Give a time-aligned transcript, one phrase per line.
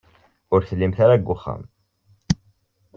[0.53, 1.63] Ur tellimt ara deg uxxam.